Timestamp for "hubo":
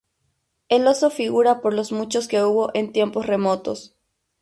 2.43-2.71